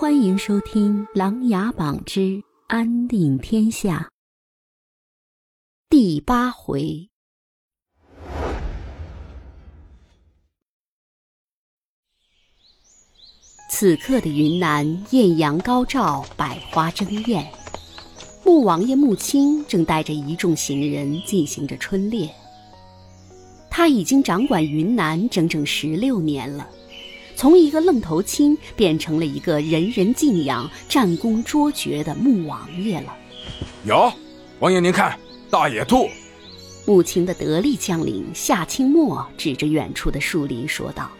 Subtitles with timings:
[0.00, 4.10] 欢迎收听《琅琊榜之安定天下》
[5.90, 7.10] 第八回。
[13.70, 17.46] 此刻的云南艳阳高照，百花争艳。
[18.42, 22.34] 穆王爷穆青正带着一众行人进行着春猎。
[23.68, 26.66] 他已经掌管云南整整十六年了。
[27.40, 33.16] 从一个愣头青变成了一个人人敬仰、战功卓绝的穆王爷了。
[33.86, 34.12] 有，
[34.58, 36.10] 王爷您看，大野兔。
[36.84, 41.10] 穆青的得力将领夏清墨指着远处的树林说道。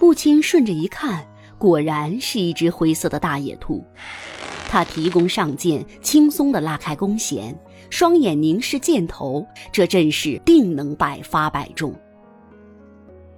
[0.00, 1.24] 穆青顺着一看，
[1.58, 3.84] 果然是一只灰色的大野兔。
[4.68, 7.56] 他提弓上箭，轻松地拉开弓弦，
[7.88, 11.94] 双眼凝视箭头，这阵势定能百发百中。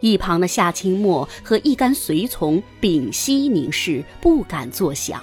[0.00, 5.22] 一旁的夏清墨和一干随从屏息凝视，不敢作响。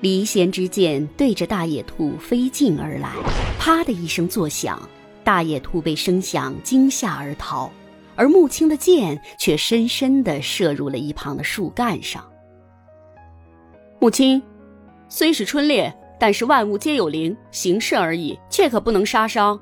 [0.00, 3.10] 离弦之箭对着大野兔飞进而来，
[3.58, 4.80] 啪的一声作响，
[5.24, 7.70] 大野兔被声响惊吓而逃，
[8.14, 12.24] 而穆青的箭却深深地射入了一旁的树干上。
[13.98, 14.40] 穆青，
[15.08, 19.58] 虽是春猎，但是万物皆有灵，行事而已，切可不能杀伤。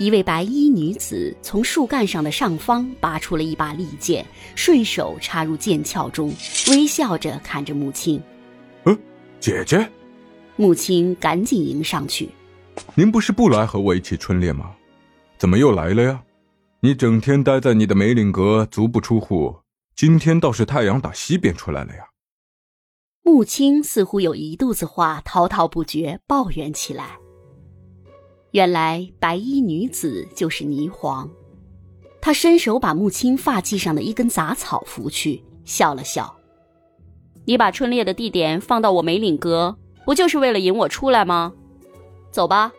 [0.00, 6.32] 一位白衣女子从树干上的上方拔出了一把利剑，顺手插入剑鞘中，
[6.70, 8.18] 微笑着看着穆青。
[8.84, 8.98] 嗯，
[9.38, 9.86] 姐姐。
[10.56, 12.30] 穆青赶紧迎上去。
[12.94, 14.74] 您不是不来和我一起春猎吗？
[15.36, 16.22] 怎么又来了呀？
[16.80, 19.54] 你整天待在你的梅岭阁，足不出户，
[19.94, 22.04] 今天倒是太阳打西边出来了呀。
[23.22, 27.18] 穆青似乎有一肚子话滔滔不绝，抱怨起来。
[28.52, 31.30] 原来白衣女子就是霓凰，
[32.20, 36.36] 她伸手把穆青发髻上的一根杂草拂去，笑了笑
[37.46, 41.52] ：“你把春猎的地点放到我梅岭阁，不就是为了引我出来吗？
[42.32, 42.72] 走吧，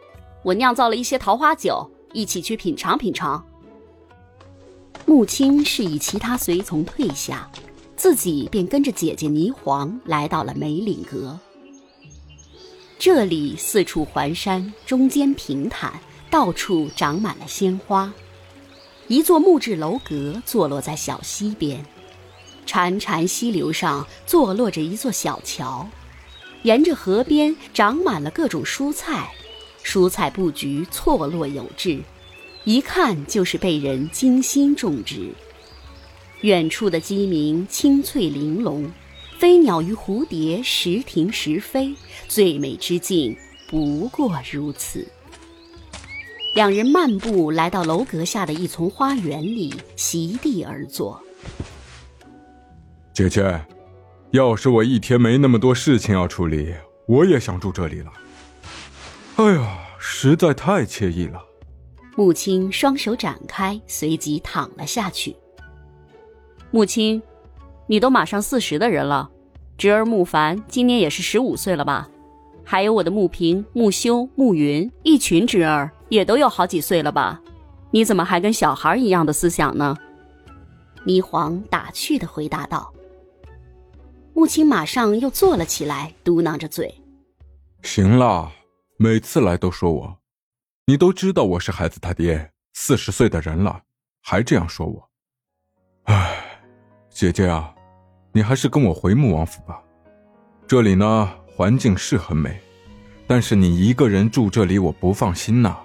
[0.43, 3.45] 我酿造了一些桃花酒，一起去品尝品尝。”
[5.07, 7.49] 穆青示意其他随从退下，
[7.95, 11.39] 自己便跟着姐姐霓凰来到了梅岭阁。
[13.03, 18.13] 这里四处环山，中间平坦，到处长满了鲜花。
[19.07, 21.83] 一座木质楼阁坐落在小溪边，
[22.67, 25.89] 潺潺溪流上坐落着一座小桥。
[26.61, 29.33] 沿着河边长满了各种蔬菜，
[29.83, 32.03] 蔬菜布局错落有致，
[32.65, 35.31] 一看就是被人精心种植。
[36.41, 38.91] 远处的鸡鸣清脆玲珑。
[39.41, 41.95] 飞鸟与蝴蝶时停时飞，
[42.27, 43.35] 最美之境
[43.67, 45.03] 不过如此。
[46.53, 51.19] 两人漫步来到楼阁下的一丛花园里，席地而坐。
[53.11, 53.65] 姐姐，
[54.29, 56.75] 要是我一天没那么多事情要处理，
[57.07, 58.13] 我也想住这里了。
[59.37, 61.43] 哎呀，实在太惬意了。
[62.15, 65.35] 母亲双手展开，随即躺了下去。
[66.69, 67.19] 穆青。
[67.91, 69.29] 你都马上四十的人了，
[69.77, 72.09] 侄儿慕凡今年也是十五岁了吧？
[72.63, 77.41] 还有我的慕平、慕修、慕云，一群侄儿也都有好几岁了吧？
[77.91, 79.97] 你怎么还跟小孩一样的思想呢？
[81.05, 82.93] 霓凰打趣的回答道。
[84.33, 86.95] 穆青马上又坐了起来，嘟囔着嘴
[87.83, 88.49] ：“行了，
[88.95, 90.17] 每次来都说我，
[90.85, 93.81] 你都知道我是孩子他爹，四十岁的人了，
[94.21, 95.09] 还这样说我，
[96.03, 96.37] 唉，
[97.09, 97.75] 姐姐啊。”
[98.33, 99.81] 你还是跟我回穆王府吧，
[100.65, 102.57] 这里呢环境是很美，
[103.27, 105.77] 但是你一个人住这里我不放心呐。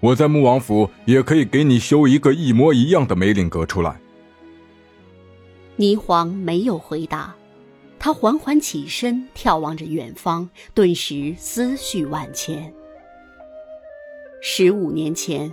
[0.00, 4.00] 我在穆王府也可以给你修一个一模一样的梅岭阁出来。
[5.78, 7.34] 霓凰没有回答，
[8.00, 12.72] 他缓缓起身，眺望着远方，顿时思绪万千。
[14.42, 15.52] 十五年前，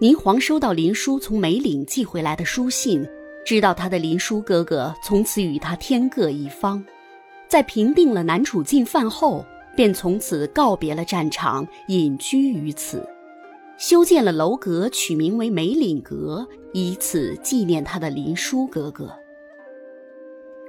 [0.00, 3.06] 霓凰收到林殊从梅岭寄回来的书信。
[3.44, 6.82] 知道他的林殊哥哥从此与他天各一方，
[7.46, 9.44] 在平定了南楚进犯后，
[9.76, 13.06] 便从此告别了战场，隐居于此，
[13.76, 19.14] 修建了楼阁，取名为梅岭阁，以此纪念他的林殊哥哥。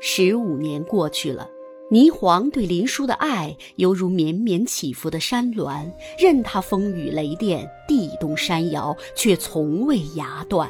[0.01, 1.49] 十五年过去了，
[1.89, 5.89] 霓凰对林殊的爱犹如绵绵起伏的山峦，
[6.19, 10.69] 任他风雨雷电，地动山摇，却从未崖断。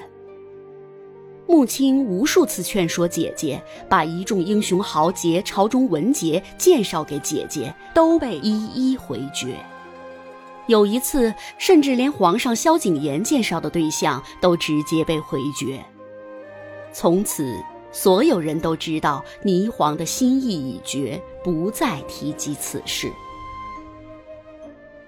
[1.47, 9.55] 穆青无数次劝说姐姐，把一众英雄豪杰、朝中文杰介绍给姐姐，都被一一回绝。
[10.67, 15.79] 有一次，甚至连皇上萧景琰介绍的对象都直接被回绝。
[16.91, 17.55] 从此，
[17.91, 23.11] 所有人都知道霓凰的心意已决，不再提及此事。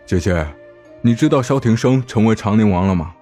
[0.06, 0.48] 姐姐，
[1.01, 3.16] 你知道萧庭生成为长宁王了吗？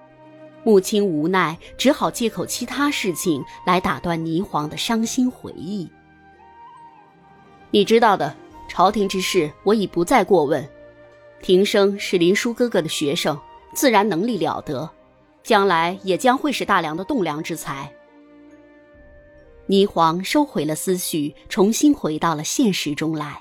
[0.66, 5.88] 母亲无奈，只好借口其他事情来打断霓凰的伤心回忆。
[7.70, 8.34] 你知道的，
[8.68, 10.68] 朝廷之事我已不再过问。
[11.40, 13.38] 庭生是林殊哥哥的学生，
[13.74, 14.90] 自然能力了得，
[15.44, 17.88] 将来也将会是大梁的栋梁之才。
[19.68, 23.40] 霓凰收回了思绪，重新回到了现实中来。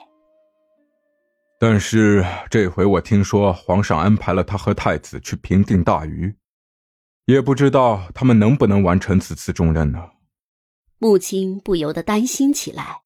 [1.58, 6.32] 但是这回我听说皇上安排了他和太子去平定大虞。
[7.26, 10.00] 也不知道他们能不能完成此次重任呢？
[11.00, 13.02] 母亲不由得担心起来。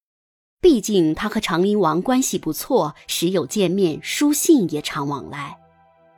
[0.61, 5.57] 毕竟他和长宁王关系不错，时有见面，书信也常往来。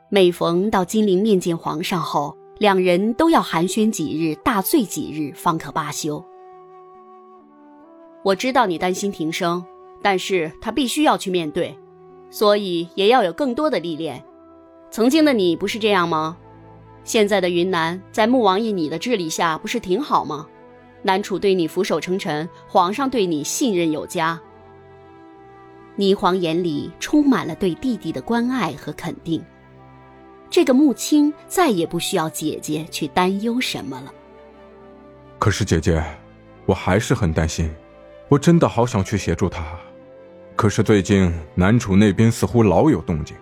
[0.08, 6.24] 每逢到金陵面见皇上后，两人都要寒暄几日，大醉几日，方可罢休。
[8.24, 9.64] 我知道你担心庭生，
[10.02, 11.78] 但是他必须要去面对，
[12.28, 14.24] 所以也要有更多的历练。
[14.90, 16.36] 曾经的你不是这样吗？
[17.04, 20.46] 现在的云南，在穆王爷你的治理下，不是挺好吗？
[21.02, 24.40] 南楚对你俯首称臣，皇上对你信任有加。
[25.98, 29.44] 霓凰眼里充满了对弟弟的关爱和肯定。
[30.48, 34.12] 这个穆青再也不需要姐姐去担忧什么了。
[35.40, 36.02] 可是姐姐，
[36.66, 37.68] 我还是很担心，
[38.28, 39.64] 我真的好想去协助他，
[40.54, 43.36] 可是最近南楚那边似乎老有动静，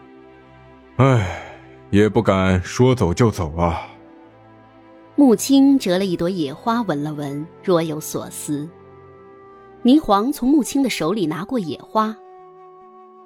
[0.96, 1.49] 唉。
[1.90, 3.86] 也不敢说走就走啊。
[5.16, 8.68] 穆青折了一朵野花，闻了闻，若有所思。
[9.82, 12.16] 霓凰从穆青的手里拿过野花，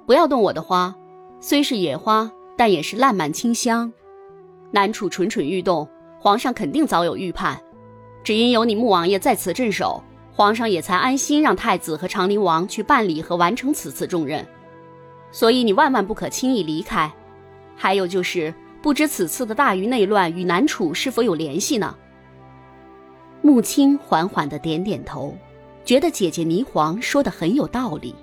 [0.05, 0.93] 不要动我的花，
[1.39, 3.91] 虽是野花，但也是烂漫清香。
[4.71, 5.87] 南楚蠢蠢欲动，
[6.19, 7.61] 皇上肯定早有预判，
[8.23, 10.03] 只因有你穆王爷在此镇守，
[10.33, 14.45] 皇上也才安心让太子和长宁王去办理和完成此次重任。
[15.31, 17.13] 所以你万万不可轻易离开。
[17.75, 21.95] 还有就是，不知此次的大禹内乱与南楚是否有联系呢？
[23.41, 25.37] 穆青缓缓的点点头，
[25.83, 28.15] 觉得姐姐霓凰说的很有道理，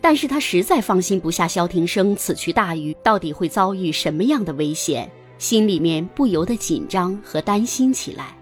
[0.00, 5.08] 但是他实在放心不下萧庭生此去大禹到底会遭遇什么样的危险，
[5.38, 8.36] 心里面不由得紧张和担心起来。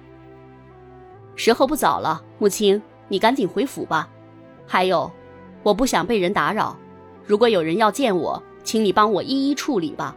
[1.35, 4.09] 时候不早了，穆青，你赶紧回府吧。
[4.67, 5.11] 还有，
[5.63, 6.77] 我不想被人打扰，
[7.27, 8.41] 如果有人要见我。
[8.63, 10.15] 请你帮我一一处理吧。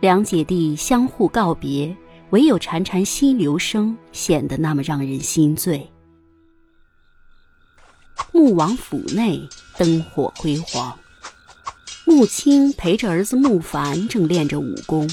[0.00, 1.94] 两姐弟相互告别，
[2.30, 5.86] 唯有潺潺溪流声显得那么让人心醉。
[8.32, 10.98] 穆王府内灯火辉煌，
[12.06, 15.06] 穆青陪着儿子穆凡正练着武功。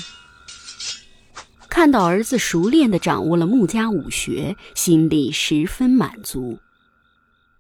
[1.68, 6.58] 看到儿子熟练的掌握了穆家武学，心里十分满足。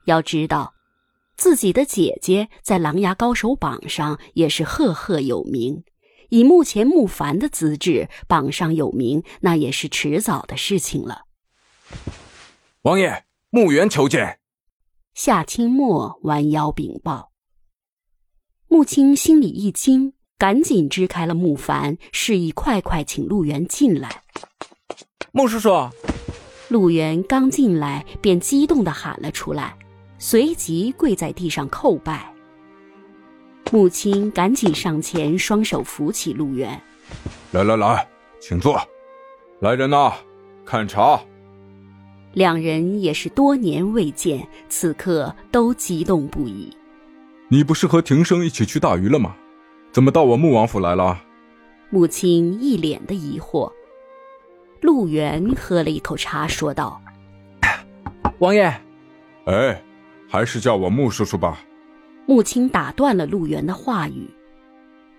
[0.06, 0.74] 要知道。
[1.35, 5.83] 自己的姐姐在琅琊高手榜上也是赫赫有名，
[6.29, 11.24] 以目前穆凡的资质，榜上有名那也是迟早的事情了。
[12.81, 14.39] 王爷，穆元求见。
[15.13, 17.31] 夏清墨弯腰禀报。
[18.68, 24.24] 穆青心里一惊，赶紧支开了穆凡，示意快快请陆源进来。
[25.31, 25.69] 穆叔叔。
[26.69, 29.77] 陆源刚进来，便激动的喊了出来。
[30.19, 32.37] 随即跪在地上叩拜。
[33.71, 36.81] 母亲赶紧上前，双手扶起陆远。
[37.51, 38.07] 来来来，
[38.39, 38.79] 请坐。
[39.59, 40.13] 来人呐，
[40.65, 41.19] 看茶。
[42.33, 46.75] 两人也是多年未见，此刻都激动不已。
[47.50, 49.36] 你不是和庭生一起去大鱼了吗？
[49.91, 51.19] 怎么到我穆王府来了？
[51.89, 53.71] 母亲一脸的疑惑。
[54.81, 57.01] 陆源喝了一口茶，说道
[58.39, 58.63] ：“王爷。”
[59.45, 59.81] 哎。
[60.29, 61.57] 还是叫我穆叔叔吧。
[62.27, 64.29] 穆青打断了陆源的话语。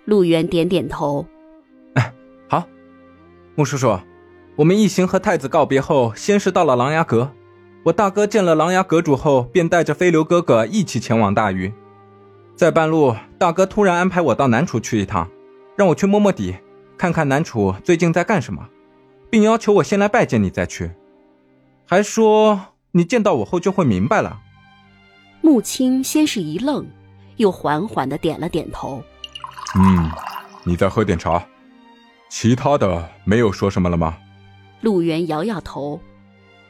[0.04, 1.26] 陆源点点头
[1.94, 2.12] ：“哎，
[2.48, 2.68] 好。
[3.56, 3.98] 穆叔叔，
[4.56, 7.32] 我们一行和太子告别后，先是到了琅琊阁。
[7.84, 11.72] 我大哥见了琅琊阁主后，便带着飞流哥哥一起前往大禹。
[12.54, 15.30] 在半路，大哥突然安排我到南楚去一趟，
[15.76, 16.56] 让我去摸摸底，
[16.98, 18.68] 看看南楚最近在干什么，
[19.30, 20.90] 并要求我先来拜见你再去，
[21.86, 24.40] 还说你见到我后就会明白了。”
[25.40, 26.84] 穆青先是一愣，
[27.38, 29.02] 又缓缓的点了点头。
[29.76, 30.11] 嗯，
[30.62, 31.45] 你再喝点茶。
[32.30, 34.18] 其他的没有说什么了吗？
[34.83, 35.99] 陆源摇摇头。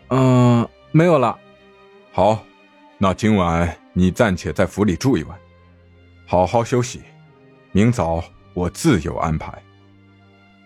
[0.09, 1.37] 嗯，没有了。
[2.13, 2.39] 好，
[2.97, 5.39] 那今晚你暂且在府里住一晚，
[6.27, 7.03] 好好休息。
[7.73, 8.23] 明早
[8.55, 9.53] 我自有安排。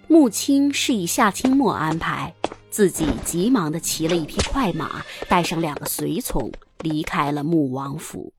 [0.08, 2.32] 穆青示意夏清墨安排，
[2.70, 8.32] 自己急忙的骑了一匹快马，带上两个随从，离开了穆王府。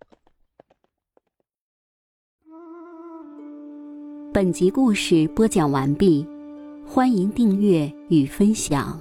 [4.34, 6.26] 本集故事播讲完毕，
[6.88, 9.00] 欢迎订阅与分享。